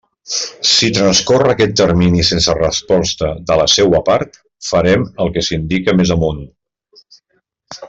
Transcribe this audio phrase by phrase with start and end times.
[0.69, 6.17] Si transcorre aquest termini sense resposta de la seua part, farem el que s'indica més
[6.19, 6.43] amunt.